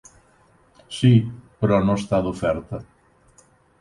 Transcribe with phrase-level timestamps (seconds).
[0.99, 1.11] Sí,
[1.65, 2.81] però no està d'oferta.